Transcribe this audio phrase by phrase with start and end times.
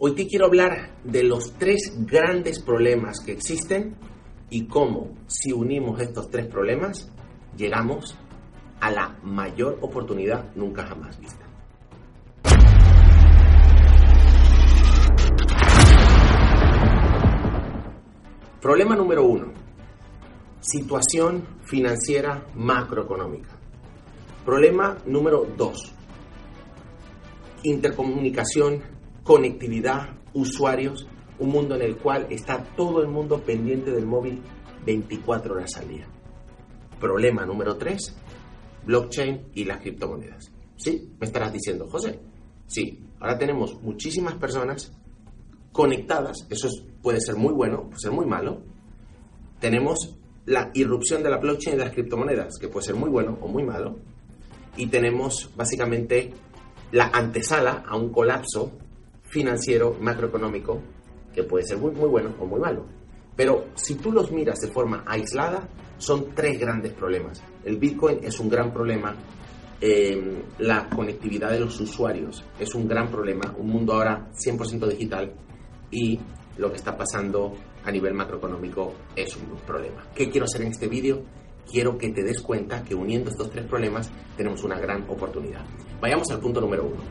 [0.00, 3.96] Hoy te quiero hablar de los tres grandes problemas que existen
[4.48, 7.10] y cómo, si unimos estos tres problemas,
[7.56, 8.16] llegamos
[8.78, 11.44] a la mayor oportunidad nunca jamás vista.
[18.60, 19.52] Problema número uno.
[20.60, 23.50] Situación financiera macroeconómica.
[24.44, 25.92] Problema número dos.
[27.64, 28.97] Intercomunicación
[29.28, 31.06] conectividad, usuarios,
[31.38, 34.40] un mundo en el cual está todo el mundo pendiente del móvil
[34.86, 36.06] 24 horas al día.
[36.98, 38.16] Problema número 3,
[38.86, 40.50] blockchain y las criptomonedas.
[40.76, 41.12] ¿Sí?
[41.20, 42.18] Me estarás diciendo, José,
[42.66, 44.96] sí, ahora tenemos muchísimas personas
[45.72, 46.70] conectadas, eso
[47.02, 48.62] puede ser muy bueno, puede ser muy malo.
[49.60, 53.36] Tenemos la irrupción de la blockchain y de las criptomonedas, que puede ser muy bueno
[53.42, 53.98] o muy malo.
[54.78, 56.32] Y tenemos básicamente
[56.92, 58.72] la antesala a un colapso
[59.28, 60.80] financiero, macroeconómico,
[61.34, 62.84] que puede ser muy, muy bueno o muy malo.
[63.36, 67.42] Pero si tú los miras de forma aislada, son tres grandes problemas.
[67.64, 69.14] El Bitcoin es un gran problema,
[69.80, 75.32] em, la conectividad de los usuarios es un gran problema, un mundo ahora 100% digital
[75.90, 76.18] y
[76.56, 80.04] lo que está pasando a nivel macroeconómico es un problema.
[80.14, 81.22] ¿Qué quiero hacer en este vídeo?
[81.70, 85.64] Quiero que te des cuenta que uniendo estos tres problemas tenemos una gran oportunidad.
[86.00, 87.02] Vayamos al punto número uno.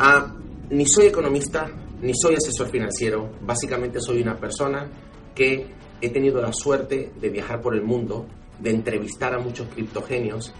[0.00, 0.34] Ah,
[0.70, 1.70] ni soy economista,
[2.02, 4.88] ni soy asesor financiero, básicamente soy una persona
[5.34, 5.66] que
[6.00, 8.26] he tenido la suerte de viajar por el mundo,
[8.58, 10.52] de entrevistar a muchos criptogenios,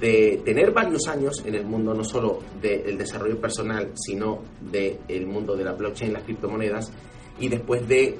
[0.00, 5.56] de tener varios años en el mundo no solo del desarrollo personal, sino del mundo
[5.56, 6.92] de la blockchain y las criptomonedas,
[7.38, 8.16] y después de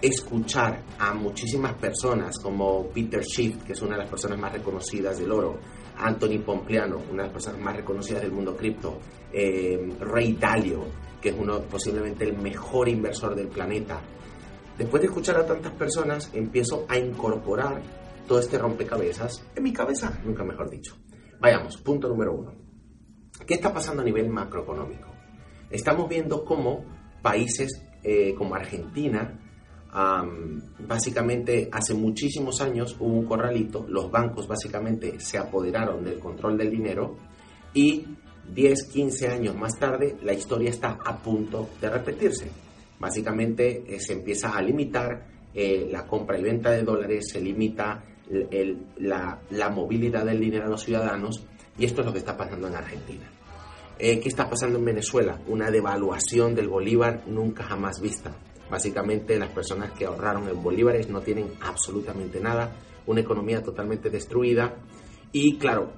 [0.00, 5.18] escuchar a muchísimas personas como Peter Schiff, que es una de las personas más reconocidas
[5.18, 5.58] del oro,
[5.98, 8.98] Anthony Pompliano, una de las personas más reconocidas del mundo cripto,
[9.32, 10.84] eh, Ray Dalio,
[11.20, 14.00] que es uno posiblemente el mejor inversor del planeta.
[14.78, 17.80] Después de escuchar a tantas personas, empiezo a incorporar
[18.26, 20.96] todo este rompecabezas en mi cabeza, nunca mejor dicho.
[21.40, 22.54] Vayamos, punto número uno.
[23.46, 25.08] ¿Qué está pasando a nivel macroeconómico?
[25.70, 26.84] Estamos viendo cómo
[27.22, 29.45] países eh, como Argentina,
[29.92, 36.70] básicamente hace muchísimos años hubo un corralito, los bancos básicamente se apoderaron del control del
[36.70, 37.16] dinero
[37.72, 38.04] y
[38.52, 42.50] 10, 15 años más tarde la historia está a punto de repetirse.
[42.98, 48.04] Básicamente eh, se empieza a limitar eh, la compra y venta de dólares, se limita
[48.98, 51.44] la, movilidad del dinero a los ciudadanos
[51.78, 53.30] y esto es lo que está pasando en Argentina.
[53.98, 55.40] Eh, ¿Qué está pasando en Venezuela?
[55.46, 58.36] Una devaluación del bolívar nunca jamás vista.
[58.70, 62.76] Básicamente las personas que ahorraron en bolívares no tienen absolutamente nada,
[63.06, 64.74] una economía totalmente destruida
[65.32, 65.92] y claro,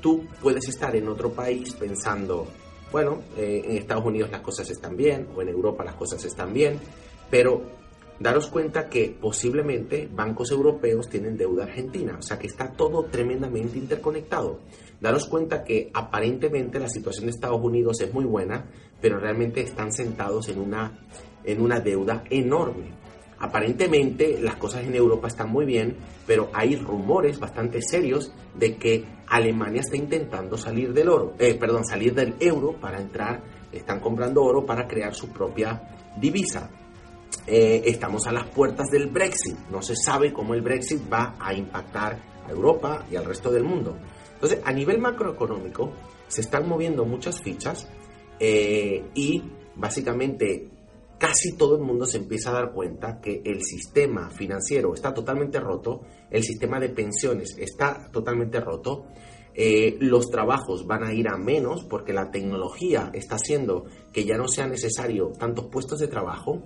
[0.00, 2.46] tú puedes estar en otro país pensando,
[2.90, 6.54] bueno, eh, en Estados Unidos las cosas están bien o en Europa las cosas están
[6.54, 6.78] bien,
[7.30, 7.62] pero
[8.22, 13.78] daros cuenta que posiblemente bancos europeos tienen deuda argentina, o sea que está todo tremendamente
[13.78, 14.60] interconectado.
[15.00, 18.66] Daros cuenta que aparentemente la situación de Estados Unidos es muy buena,
[19.00, 20.98] pero realmente están sentados en una
[21.44, 23.02] en una deuda enorme.
[23.38, 25.96] Aparentemente las cosas en Europa están muy bien,
[26.26, 31.84] pero hay rumores bastante serios de que Alemania está intentando salir del oro, eh, perdón,
[31.84, 35.82] salir del euro para entrar, están comprando oro para crear su propia
[36.20, 36.70] divisa.
[37.46, 41.52] Eh, estamos a las puertas del Brexit, no se sabe cómo el Brexit va a
[41.52, 43.96] impactar a Europa y al resto del mundo.
[44.34, 45.92] Entonces, a nivel macroeconómico,
[46.28, 47.88] se están moviendo muchas fichas
[48.38, 49.42] eh, y
[49.76, 50.68] básicamente
[51.18, 55.60] casi todo el mundo se empieza a dar cuenta que el sistema financiero está totalmente
[55.60, 56.00] roto,
[56.30, 59.06] el sistema de pensiones está totalmente roto,
[59.54, 64.36] eh, los trabajos van a ir a menos porque la tecnología está haciendo que ya
[64.36, 66.62] no sea necesario tantos puestos de trabajo.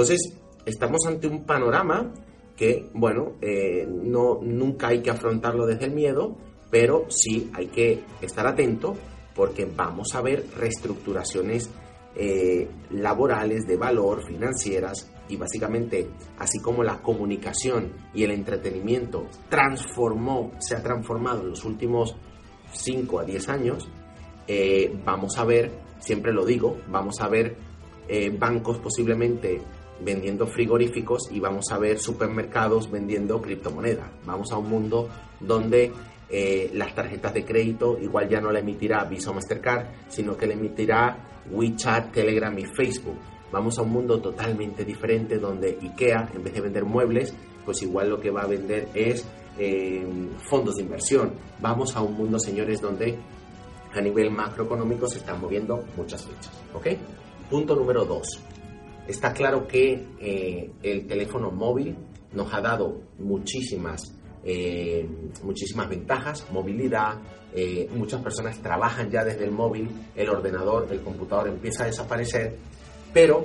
[0.00, 2.10] Entonces, estamos ante un panorama
[2.56, 6.38] que, bueno, eh, no, nunca hay que afrontarlo desde el miedo,
[6.70, 8.96] pero sí hay que estar atento
[9.34, 11.68] porque vamos a ver reestructuraciones
[12.16, 16.08] eh, laborales, de valor, financieras y básicamente
[16.38, 22.16] así como la comunicación y el entretenimiento transformó, se ha transformado en los últimos
[22.72, 23.90] 5 a 10 años,
[24.48, 27.68] eh, vamos a ver, siempre lo digo, vamos a ver
[28.40, 29.62] bancos posiblemente
[30.02, 34.10] vendiendo frigoríficos y vamos a ver supermercados vendiendo criptomonedas.
[34.24, 35.08] Vamos a un mundo
[35.40, 35.92] donde
[36.28, 40.46] eh, las tarjetas de crédito igual ya no la emitirá Visa o Mastercard, sino que
[40.46, 43.18] la emitirá WeChat, Telegram y Facebook.
[43.52, 48.10] Vamos a un mundo totalmente diferente donde IKEA, en vez de vender muebles, pues igual
[48.10, 49.26] lo que va a vender es
[49.58, 50.06] eh,
[50.48, 51.32] fondos de inversión.
[51.60, 53.18] Vamos a un mundo, señores, donde
[53.92, 56.52] a nivel macroeconómico se están moviendo muchas fechas.
[56.72, 56.86] ¿Ok?
[57.50, 58.40] Punto número dos.
[59.10, 61.96] Está claro que eh, el teléfono móvil
[62.32, 65.04] nos ha dado muchísimas, eh,
[65.42, 67.18] muchísimas ventajas, movilidad,
[67.92, 72.56] muchas personas trabajan ya desde el móvil, el ordenador, el computador empieza a desaparecer,
[73.12, 73.44] pero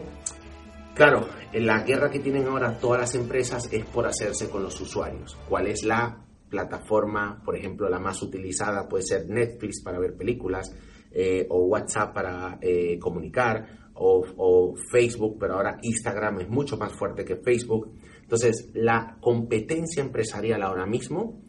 [0.94, 5.38] Claro, la guerra que tienen ahora todas las empresas es por hacerse con los usuarios.
[5.50, 8.88] ¿Cuál es la plataforma, por ejemplo, la más utilizada?
[8.88, 10.74] Puede ser Netflix para ver películas,
[11.18, 17.26] eh, o WhatsApp para eh, comunicar, o, Facebook, pero ahora Instagram es mucho más fuerte
[17.26, 17.92] que Facebook.
[18.22, 21.42] Entonces, la competencia empresarial ahora mismo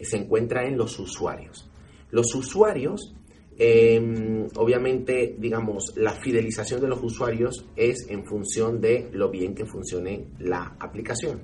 [0.00, 1.70] se encuentra en los usuarios.
[2.10, 3.14] Los usuarios
[3.60, 9.66] Em, obviamente, digamos, la fidelización de los usuarios es en función de lo bien que
[9.66, 11.42] funcione la aplicación.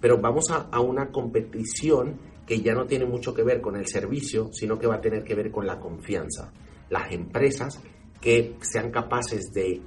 [0.00, 4.50] Pero vamos a, una competición que ya no tiene mucho que ver con el servicio,
[4.52, 6.52] sino que va a tener que ver con la confianza.
[6.90, 7.82] Las empresas
[8.20, 9.80] que sean capaces de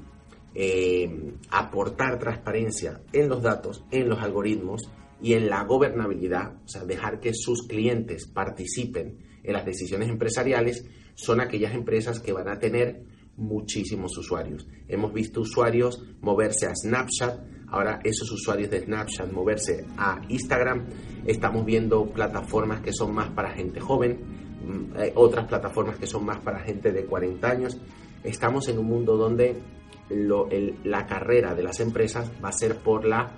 [0.53, 4.89] em, aportar transparencia en los datos, en los algoritmos
[5.21, 10.85] y en la gobernabilidad, o sea, dejar que sus clientes participen en las decisiones empresariales,
[11.15, 13.03] son aquellas empresas que van a tener
[13.37, 14.67] muchísimos usuarios.
[14.87, 17.39] Hemos visto usuarios moverse a Snapchat,
[17.69, 20.87] ahora esos usuarios de Snapchat moverse a Instagram.
[21.25, 26.39] Estamos viendo plataformas que son más para gente joven, mm, otras plataformas que son más
[26.39, 27.77] para gente de 40 años.
[28.23, 29.61] Estamos en un mundo donde
[30.09, 33.31] la carrera de las empresas va a ser por la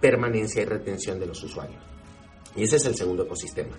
[0.00, 1.82] permanencia y retención de los usuarios.
[2.54, 3.76] Y ese es el segundo ecosistema.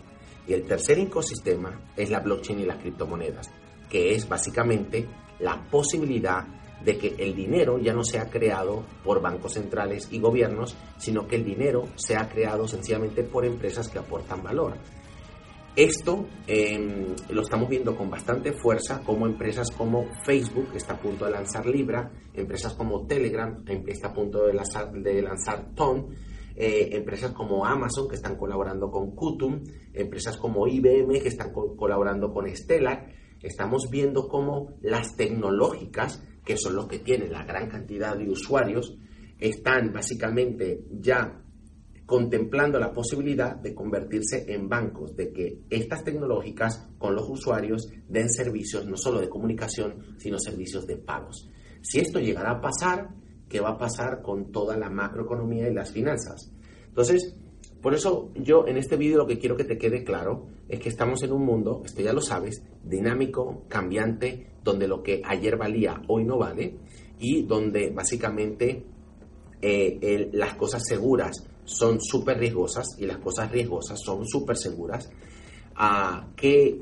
[0.47, 3.49] Y el tercer ecosistema es la blockchain y las criptomonedas,
[3.89, 5.05] que es básicamente
[5.39, 6.45] la posibilidad
[6.83, 11.35] de que el dinero ya no sea creado por bancos centrales y gobiernos, sino que
[11.35, 14.75] el dinero sea creado sencillamente por empresas que aportan valor.
[15.77, 21.25] Esto em, lo estamos viendo con bastante fuerza como empresas como Facebook, está a punto
[21.25, 26.07] de lanzar Libra, empresas como Telegram, que está a punto de lanzar, de lanzar Ton,
[26.55, 29.63] eh, empresas como Amazon que están colaborando con Kutum,
[29.93, 33.13] empresas como IBM que están colaborando con Stellar.
[33.39, 38.97] Estamos viendo cómo las tecnológicas, que son los que tienen la gran cantidad de usuarios,
[39.37, 41.43] están básicamente ya
[42.07, 48.29] contemplando la posibilidad de convertirse en bancos, de que estas tecnológicas con los usuarios den
[48.29, 51.49] servicios no solo de comunicación, sino servicios de pagos.
[51.81, 53.09] Si esto llegara a pasar,
[53.49, 56.49] qué va a pasar con toda la macroeconomía y las finanzas.
[56.87, 57.35] Entonces,
[57.81, 60.89] por eso yo en este vídeo lo que quiero que te quede claro es que
[60.89, 66.01] estamos en un mundo, esto ya lo sabes, dinámico, cambiante, donde lo que ayer valía
[66.07, 66.77] hoy no vale
[67.19, 68.85] y donde básicamente
[69.61, 75.09] eh, las cosas seguras son súper riesgosas y las cosas riesgosas son súper seguras.
[75.75, 76.81] Ah, ¿qué,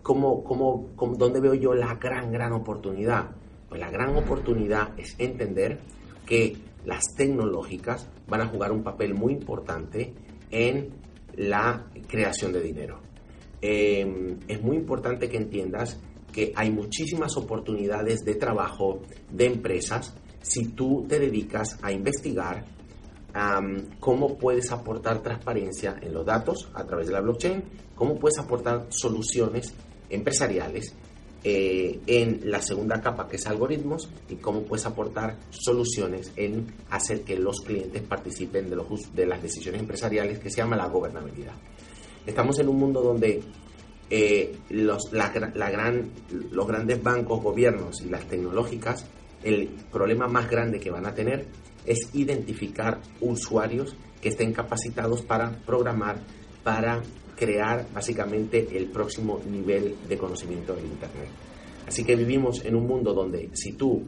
[0.00, 3.32] cómo, cómo, ¿Dónde veo yo la gran, gran oportunidad?
[3.68, 5.80] Pues la gran oportunidad es entender
[6.24, 10.14] que las tecnológicas van a jugar un papel muy importante
[10.50, 10.90] en
[11.36, 13.00] la creación de dinero.
[13.60, 15.98] Em, es muy importante que entiendas
[16.32, 22.64] que hay muchísimas oportunidades de trabajo de empresas si tú te dedicas a investigar
[23.98, 27.64] cómo puedes aportar transparencia en los datos a través de la blockchain,
[27.94, 29.74] cómo puedes aportar soluciones
[30.08, 30.94] empresariales
[31.42, 37.22] eh, en la segunda capa que es algoritmos y cómo puedes aportar soluciones en hacer
[37.22, 41.52] que los clientes participen de, los, de las decisiones empresariales que se llama la gobernabilidad.
[42.24, 43.42] Estamos en un mundo donde
[44.08, 46.12] eh, los, la, gran,
[46.50, 49.06] los grandes bancos, gobiernos y las tecnológicas,
[49.42, 51.46] el problema más grande que van a tener
[51.86, 56.18] es identificar usuarios que estén capacitados para programar,
[56.62, 57.02] para
[57.36, 61.28] crear básicamente el próximo nivel de conocimiento del Internet.
[61.86, 64.02] Así que vivimos en un mundo donde si tú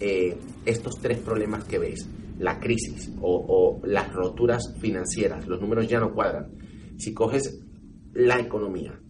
[0.00, 0.36] eh,
[0.66, 6.12] estos tres problemas que ves, la crisis o, las roturas financieras, los números ya no
[6.12, 6.50] cuadran,
[6.98, 7.60] si coges
[8.12, 9.00] la economía,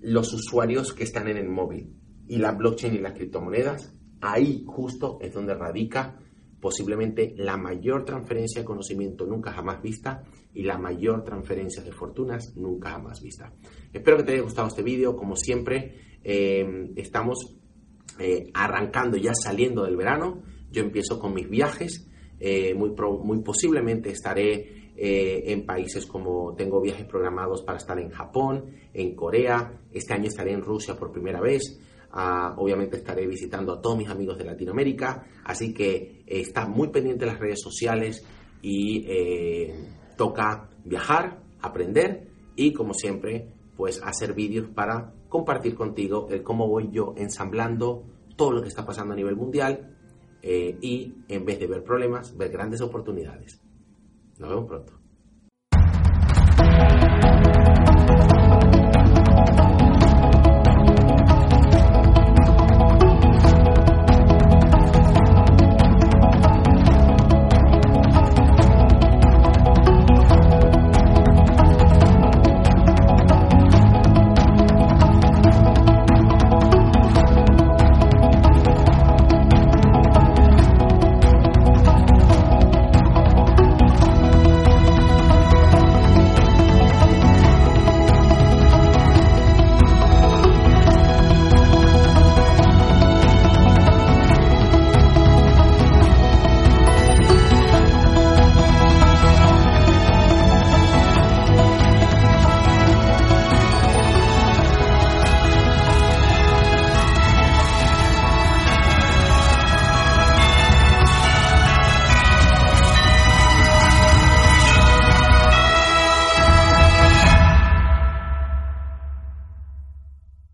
[0.00, 1.94] los usuarios que están en el móvil
[2.26, 6.18] y la blockchain y las criptomonedas, ahí justo es donde radica
[6.60, 10.22] posiblemente la mayor transferencia de conocimiento nunca jamás vista
[10.54, 13.52] y la mayor transferencia de fortunas nunca jamás vista.
[13.92, 17.56] Espero que te haya gustado este vídeo, como siempre, eh, estamos
[18.18, 22.10] eh, arrancando, ya saliendo del verano, yo empiezo con mis viajes.
[22.38, 22.90] Eh, muy,
[23.22, 29.14] muy posiblemente estaré eh, en países como tengo viajes programados para estar en Japón, en
[29.14, 31.78] Corea, este año estaré en Rusia por primera vez,
[32.16, 37.26] ah, obviamente estaré visitando a todos mis amigos de Latinoamérica, así que está muy pendiente
[37.26, 38.26] las redes sociales
[38.62, 39.06] y
[40.16, 46.90] toca viajar, aprender y como siempre pues hacer vídeos para compartir contigo el cómo voy
[46.90, 48.04] yo ensamblando
[48.36, 49.96] todo lo que está pasando a nivel mundial
[50.42, 53.60] eh, y en vez de ver problemas, ver grandes oportunidades.
[54.38, 55.05] Nos vemos pronto.